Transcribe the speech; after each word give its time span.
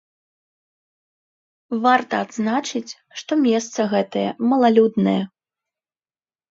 Варта 1.83 2.15
адзначыць, 2.25 2.91
што 3.23 3.31
месца 3.47 3.79
гэтае 3.93 4.29
малалюднае. 4.55 5.19